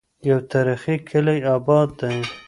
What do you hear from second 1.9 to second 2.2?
دی